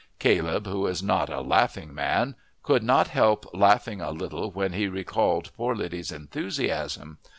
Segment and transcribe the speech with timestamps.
[0.17, 4.87] Caleb, who is not a laughing man, could not help laughing a little when he
[4.87, 7.19] recalled poor Liddy's enthusiasm.